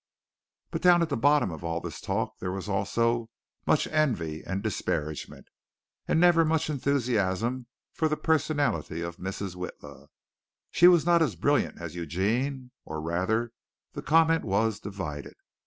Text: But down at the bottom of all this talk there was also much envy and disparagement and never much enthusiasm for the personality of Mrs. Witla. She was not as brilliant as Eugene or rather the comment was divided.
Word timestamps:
But 0.71 0.81
down 0.81 1.03
at 1.03 1.09
the 1.09 1.15
bottom 1.15 1.51
of 1.51 1.63
all 1.63 1.79
this 1.79 2.01
talk 2.01 2.39
there 2.39 2.51
was 2.51 2.67
also 2.67 3.29
much 3.67 3.85
envy 3.85 4.43
and 4.43 4.63
disparagement 4.63 5.45
and 6.07 6.19
never 6.19 6.43
much 6.43 6.71
enthusiasm 6.71 7.67
for 7.93 8.09
the 8.09 8.17
personality 8.17 9.01
of 9.01 9.17
Mrs. 9.17 9.55
Witla. 9.55 10.07
She 10.71 10.87
was 10.87 11.05
not 11.05 11.21
as 11.21 11.35
brilliant 11.35 11.79
as 11.79 11.93
Eugene 11.93 12.71
or 12.83 12.99
rather 12.99 13.51
the 13.93 14.01
comment 14.01 14.43
was 14.43 14.79
divided. 14.79 15.35